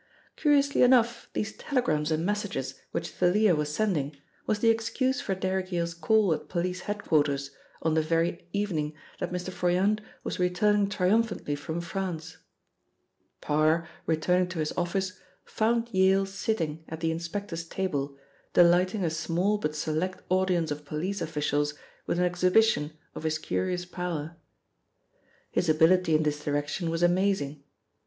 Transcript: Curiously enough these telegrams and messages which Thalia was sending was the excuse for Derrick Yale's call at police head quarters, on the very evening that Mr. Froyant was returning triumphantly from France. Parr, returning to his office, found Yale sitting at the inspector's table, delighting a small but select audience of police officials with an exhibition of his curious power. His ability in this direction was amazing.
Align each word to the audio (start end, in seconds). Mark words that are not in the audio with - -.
Curiously 0.35 0.81
enough 0.81 1.29
these 1.33 1.55
telegrams 1.57 2.09
and 2.09 2.25
messages 2.25 2.73
which 2.89 3.11
Thalia 3.11 3.53
was 3.55 3.71
sending 3.71 4.17
was 4.47 4.57
the 4.57 4.71
excuse 4.71 5.21
for 5.21 5.35
Derrick 5.35 5.71
Yale's 5.71 5.93
call 5.93 6.33
at 6.33 6.49
police 6.49 6.79
head 6.89 7.03
quarters, 7.03 7.51
on 7.83 7.93
the 7.93 8.01
very 8.01 8.47
evening 8.51 8.95
that 9.19 9.31
Mr. 9.31 9.51
Froyant 9.53 10.01
was 10.23 10.39
returning 10.39 10.89
triumphantly 10.89 11.53
from 11.55 11.81
France. 11.81 12.37
Parr, 13.41 13.87
returning 14.07 14.47
to 14.47 14.57
his 14.57 14.73
office, 14.75 15.19
found 15.45 15.89
Yale 15.91 16.25
sitting 16.25 16.83
at 16.89 16.99
the 17.01 17.11
inspector's 17.11 17.65
table, 17.67 18.17
delighting 18.53 19.05
a 19.05 19.09
small 19.11 19.59
but 19.59 19.75
select 19.75 20.23
audience 20.29 20.71
of 20.71 20.83
police 20.83 21.21
officials 21.21 21.75
with 22.07 22.17
an 22.17 22.25
exhibition 22.25 22.91
of 23.13 23.21
his 23.21 23.37
curious 23.37 23.85
power. 23.85 24.35
His 25.51 25.69
ability 25.69 26.15
in 26.15 26.23
this 26.23 26.43
direction 26.43 26.89
was 26.89 27.03
amazing. 27.03 27.63